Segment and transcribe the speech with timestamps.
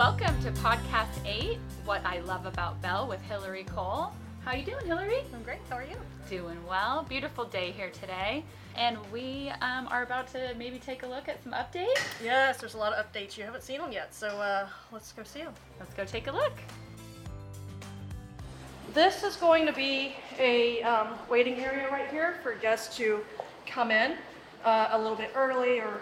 [0.00, 4.14] Welcome to podcast eight, What I Love About Bell with Hillary Cole.
[4.46, 5.18] How you doing, Hillary?
[5.34, 5.58] I'm great.
[5.68, 5.96] How are you?
[6.30, 7.04] Doing well.
[7.06, 8.42] Beautiful day here today.
[8.76, 12.00] And we um, are about to maybe take a look at some updates.
[12.24, 13.36] Yes, there's a lot of updates.
[13.36, 15.52] You haven't seen them yet, so uh, let's go see them.
[15.78, 16.54] Let's go take a look.
[18.94, 23.20] This is going to be a um, waiting area right here for guests to
[23.66, 24.14] come in
[24.64, 26.00] uh, a little bit early or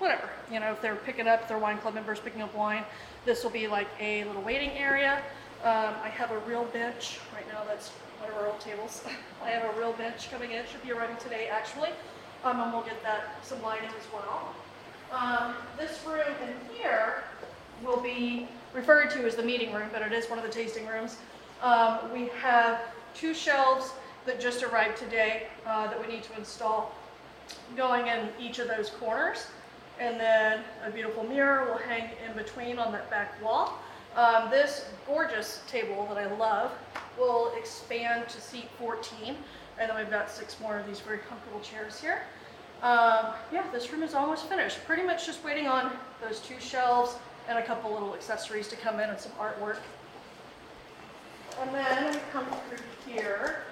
[0.00, 0.28] whatever.
[0.50, 2.84] You know, if they're picking up, their wine club members picking up wine,
[3.24, 5.22] this will be like a little waiting area.
[5.62, 7.62] Um, I have a real bench right now.
[7.68, 9.04] That's one of our old tables.
[9.44, 10.64] I have a real bench coming in.
[10.66, 11.90] Should be arriving today, actually.
[12.42, 14.54] Um, and we'll get that some lighting as well.
[15.12, 17.24] Um, this room in here
[17.84, 20.86] will be referred to as the meeting room, but it is one of the tasting
[20.86, 21.18] rooms.
[21.62, 22.80] Um, we have
[23.14, 23.92] two shelves
[24.24, 26.94] that just arrived today uh, that we need to install
[27.76, 29.46] going in each of those corners.
[30.00, 33.78] And then a beautiful mirror will hang in between on that back wall.
[34.16, 36.72] Um, this gorgeous table that I love
[37.18, 39.36] will expand to seat 14.
[39.78, 42.22] And then we've got six more of these very comfortable chairs here.
[42.82, 44.78] Um, yeah, this room is almost finished.
[44.86, 49.00] Pretty much just waiting on those two shelves and a couple little accessories to come
[49.00, 49.78] in and some artwork.
[51.60, 52.78] And then we come through
[53.12, 53.64] here.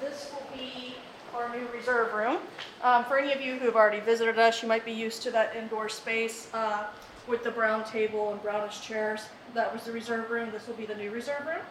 [0.00, 0.96] This will be
[1.36, 2.38] our new reserve room.
[2.82, 5.30] Um, for any of you who have already visited us, you might be used to
[5.32, 6.86] that indoor space uh,
[7.28, 9.26] with the brown table and brownish chairs.
[9.54, 10.50] That was the reserve room.
[10.50, 11.62] This will be the new reserve room.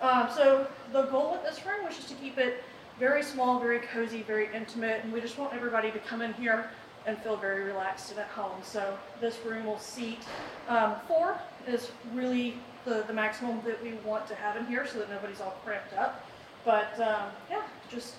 [0.00, 2.64] Um, so the goal with this room was just to keep it
[2.98, 6.70] very small, very cozy, very intimate, and we just want everybody to come in here
[7.06, 8.60] and feel very relaxed and at home.
[8.62, 10.20] So this room will seat
[10.68, 12.54] um, four is really
[12.84, 15.92] the, the maximum that we want to have in here so that nobody's all cramped
[15.94, 16.26] up.
[16.64, 18.14] But um, yeah, just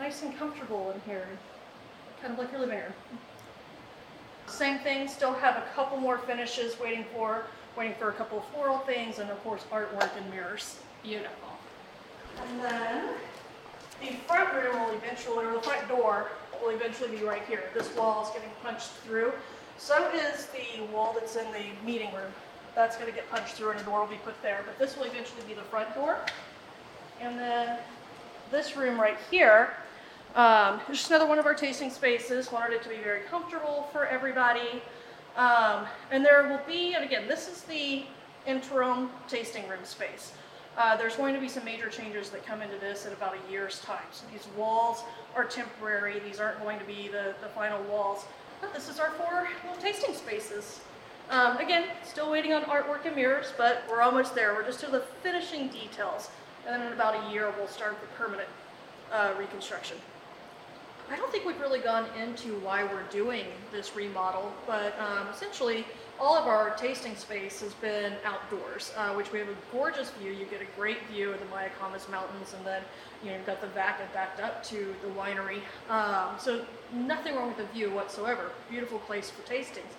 [0.00, 1.28] nice and comfortable in here,
[2.22, 2.92] kind of like your living room.
[4.46, 7.44] Same thing, still have a couple more finishes waiting for,
[7.76, 10.78] waiting for a couple of floral things, and of course artwork and mirrors.
[11.02, 11.50] Beautiful.
[12.42, 13.08] And then
[14.00, 16.28] the front room will eventually, or the front door
[16.62, 17.64] will eventually be right here.
[17.74, 19.32] This wall is getting punched through.
[19.76, 22.32] So is the wall that's in the meeting room.
[22.74, 24.62] That's going to get punched through and a door will be put there.
[24.64, 26.18] But this will eventually be the front door.
[27.20, 27.78] And then
[28.50, 29.74] this room right here
[30.34, 32.52] um, is just another one of our tasting spaces.
[32.52, 34.82] Wanted it to be very comfortable for everybody.
[35.36, 38.04] Um, and there will be, and again, this is the
[38.46, 40.32] interim tasting room space.
[40.76, 43.50] Uh, there's going to be some major changes that come into this in about a
[43.50, 44.04] year's time.
[44.12, 45.02] So these walls
[45.34, 46.20] are temporary.
[46.20, 48.24] These aren't going to be the, the final walls.
[48.60, 50.80] But this is our four little tasting spaces.
[51.30, 54.54] Um, again, still waiting on artwork and mirrors, but we're almost there.
[54.54, 56.30] We're just to the finishing details.
[56.66, 58.48] And then in about a year, we'll start the permanent
[59.12, 59.96] uh, reconstruction.
[61.10, 65.84] I don't think we've really gone into why we're doing this remodel, but um, essentially
[66.20, 70.30] all of our tasting space has been outdoors, uh, which we have a gorgeous view.
[70.30, 72.82] You get a great view of the Mayacamas Mountains, and then
[73.24, 75.60] you know you've got the Vaca backed up to the winery.
[75.88, 78.52] Um, so nothing wrong with the view whatsoever.
[78.70, 79.96] Beautiful place for tastings.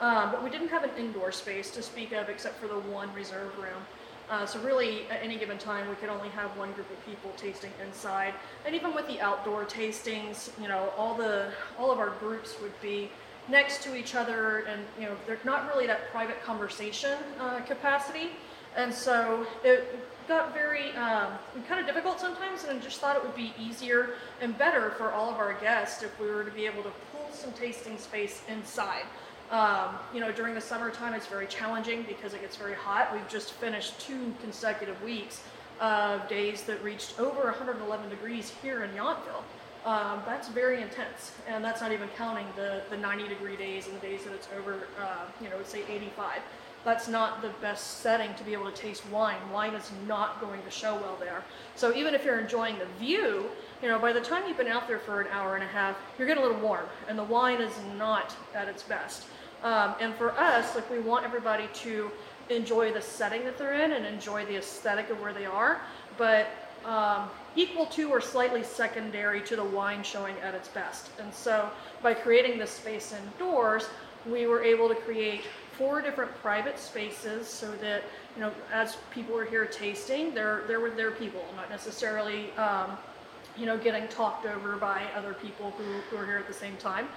[0.00, 3.12] Um, but we didn't have an indoor space to speak of except for the one
[3.12, 3.82] reserve room.
[4.30, 7.30] Uh, so really, at any given time, we could only have one group of people
[7.36, 8.34] tasting inside.
[8.66, 12.80] And even with the outdoor tastings, you know, all the all of our groups would
[12.80, 13.10] be
[13.48, 18.30] next to each other, and you know, they're not really that private conversation uh, capacity.
[18.76, 21.32] And so it got very um,
[21.68, 24.10] kind of difficult sometimes, and I just thought it would be easier
[24.40, 27.30] and better for all of our guests if we were to be able to pull
[27.30, 29.04] some tasting space inside.
[29.50, 33.12] Um, you know, during the summertime, it's very challenging because it gets very hot.
[33.12, 35.42] We've just finished two consecutive weeks
[35.80, 39.42] of days that reached over 111 degrees here in Yountville.
[39.84, 43.94] Um, that's very intense, and that's not even counting the, the 90 degree days and
[43.94, 46.40] the days that it's over, uh, you know, say 85.
[46.84, 49.36] That's not the best setting to be able to taste wine.
[49.52, 51.42] Wine is not going to show well there.
[51.76, 53.46] So even if you're enjoying the view,
[53.82, 55.96] you know, by the time you've been out there for an hour and a half,
[56.18, 59.24] you're getting a little warm, and the wine is not at its best.
[59.64, 62.10] Um, and for us, like we want everybody to
[62.50, 65.80] enjoy the setting that they're in and enjoy the aesthetic of where they are,
[66.18, 66.48] but
[66.84, 71.10] um, equal to or slightly secondary to the wine showing at its best.
[71.18, 71.70] And so
[72.02, 73.88] by creating this space indoors,
[74.26, 75.42] we were able to create
[75.78, 78.02] four different private spaces so that
[78.36, 82.96] you know as people are here tasting they're they're with their people not necessarily um,
[83.56, 86.76] you know getting talked over by other people who, who are here at the same
[86.76, 87.08] time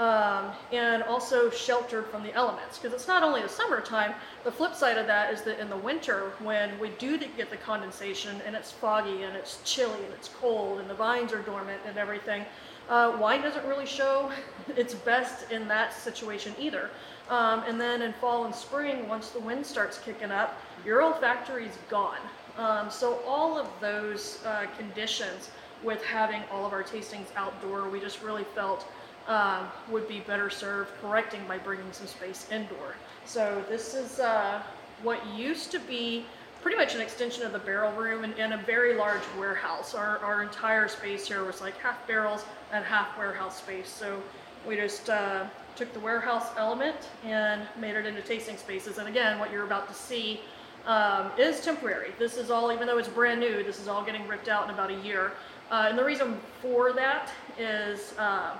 [0.00, 2.78] um, and also sheltered from the elements.
[2.78, 4.14] Because it's not only the summertime,
[4.44, 7.58] the flip side of that is that in the winter, when we do get the
[7.58, 11.80] condensation and it's foggy and it's chilly and it's cold and the vines are dormant
[11.86, 12.46] and everything,
[12.88, 14.32] uh, wine doesn't really show
[14.76, 16.88] its best in that situation either.
[17.28, 21.66] Um, and then in fall and spring, once the wind starts kicking up, your olfactory
[21.66, 22.18] is gone.
[22.56, 25.50] Um, so all of those uh, conditions
[25.84, 28.86] with having all of our tastings outdoor, we just really felt
[29.28, 32.94] um, would be better served correcting by bringing some space indoor.
[33.24, 34.62] So this is uh,
[35.02, 36.24] what used to be
[36.62, 39.94] pretty much an extension of the barrel room and, and a very large warehouse.
[39.94, 43.88] Our, our entire space here was like half barrels and half warehouse space.
[43.88, 44.22] So
[44.66, 45.46] we just uh,
[45.76, 48.98] took the warehouse element and made it into tasting spaces.
[48.98, 50.40] And again, what you're about to see
[50.86, 52.12] um, is temporary.
[52.18, 54.74] This is all, even though it's brand new, this is all getting ripped out in
[54.74, 55.32] about a year.
[55.70, 58.56] Uh, and the reason for that is uh,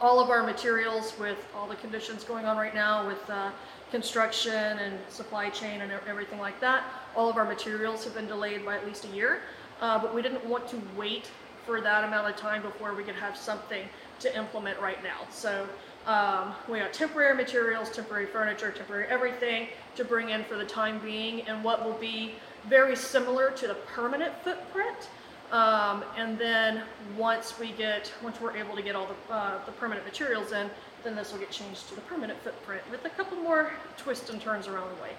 [0.00, 3.50] all of our materials with all the conditions going on right now with uh,
[3.90, 6.84] construction and supply chain and everything like that,
[7.16, 9.42] all of our materials have been delayed by at least a year.
[9.80, 11.30] Uh, but we didn't want to wait
[11.64, 13.84] for that amount of time before we could have something
[14.20, 15.20] to implement right now.
[15.30, 15.66] So
[16.06, 20.98] um, we got temporary materials, temporary furniture, temporary everything to bring in for the time
[20.98, 22.34] being and what will be
[22.68, 25.08] very similar to the permanent footprint.
[25.54, 26.82] Um, and then
[27.16, 30.68] once we get, once we're able to get all the, uh, the permanent materials in,
[31.04, 34.40] then this will get changed to the permanent footprint with a couple more twists and
[34.40, 35.10] turns around the way.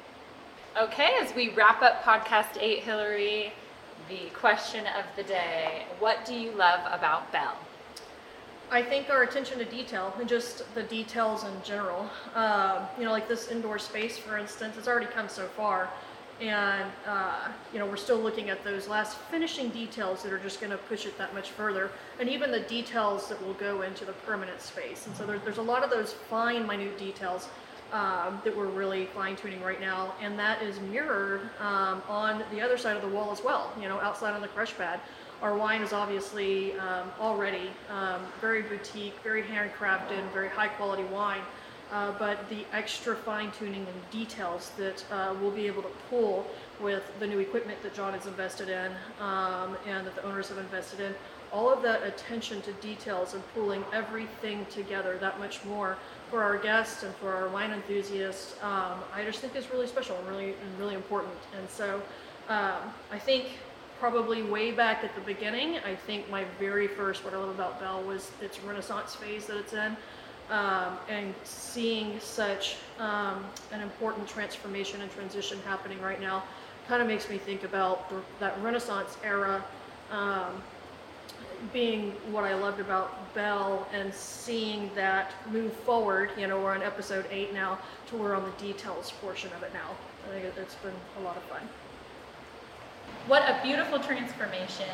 [0.78, 3.54] Okay, as we wrap up podcast eight, Hillary,
[4.10, 7.56] the question of the day What do you love about Bell?
[8.70, 12.10] I think our attention to detail and just the details in general.
[12.34, 15.90] Um, you know, like this indoor space, for instance, it's already come so far.
[16.42, 20.60] And, uh, you know, we're still looking at those last finishing details that are just
[20.60, 21.92] going to push it that much further.
[22.20, 25.08] And even the details that will go into the permanent space.
[25.08, 27.48] And so there, there's a lot of those fine, minute details
[27.94, 30.14] um, that we're really fine tuning right now.
[30.22, 33.88] And that is mirrored um, on the other side of the wall as well, you
[33.88, 35.00] know, outside on the crush pad.
[35.42, 41.42] Our wine is obviously um, already um, very boutique, very handcrafted, very high quality wine.
[41.92, 46.46] Uh, but the extra fine tuning and details that uh, we'll be able to pull
[46.82, 50.58] with the new equipment that John has invested in um, and that the owners have
[50.58, 51.14] invested in,
[51.54, 55.98] all of that attention to details and pulling everything together that much more
[56.30, 60.18] for our guests and for our wine enthusiasts, um, I just think is really special
[60.18, 61.34] and really and really important.
[61.58, 62.02] And so
[62.50, 63.60] um, I think
[64.00, 67.80] probably way back at the beginning, I think my very first what I love about
[67.80, 69.96] Bell was its Renaissance phase that it's in.
[70.50, 76.44] Um, and seeing such um, an important transformation and transition happening right now
[76.88, 79.66] kind of makes me think about the, that Renaissance era
[80.12, 80.62] um,
[81.74, 86.30] being what I loved about Bell and seeing that move forward.
[86.38, 89.74] You know, we're on episode eight now to we're on the details portion of it
[89.74, 89.90] now.
[90.28, 91.68] I think it's been a lot of fun.
[93.28, 94.86] What a beautiful transformation.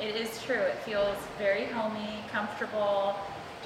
[0.00, 0.56] It is true.
[0.56, 3.16] It feels very homey, comfortable,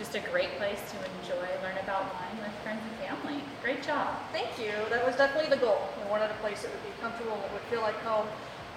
[0.00, 3.44] just a great place to enjoy, learn about wine with friends and family.
[3.62, 4.16] Great job.
[4.32, 4.72] Thank you.
[4.88, 5.92] That was definitely the goal.
[6.02, 8.26] We wanted a place that would be comfortable, that would feel like home,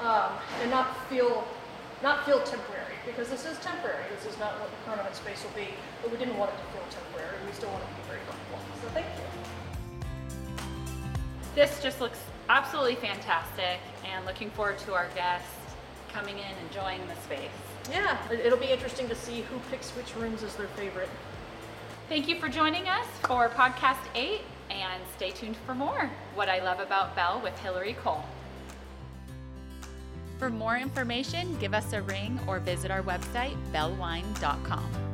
[0.02, 1.48] um, and not feel
[2.04, 4.04] not feel temporary because this is temporary.
[4.14, 5.70] This is not what the permanent space will be,
[6.02, 7.38] but we didn't want it to feel temporary.
[7.48, 8.60] We still want it to be very comfortable.
[8.84, 9.24] So thank you.
[11.56, 15.48] This just looks absolutely fantastic and looking forward to our guests
[16.12, 17.73] coming in, enjoying the space.
[17.92, 21.10] Yeah, it'll be interesting to see who picks which rooms as their favorite.
[22.10, 26.64] Thank you for joining us for Podcast 8 and stay tuned for more What I
[26.64, 28.24] Love About Bell with Hillary Cole.
[30.40, 35.13] For more information, give us a ring or visit our website, bellwine.com.